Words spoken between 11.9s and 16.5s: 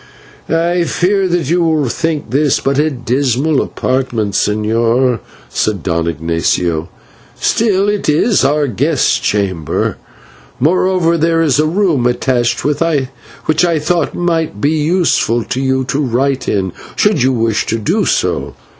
attached which I thought might be useful to you to write